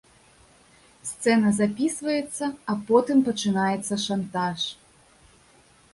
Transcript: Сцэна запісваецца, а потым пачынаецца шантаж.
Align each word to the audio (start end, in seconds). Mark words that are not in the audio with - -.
Сцэна 1.09 1.51
запісваецца, 1.59 2.45
а 2.73 2.77
потым 2.89 3.17
пачынаецца 3.31 4.03
шантаж. 4.09 4.59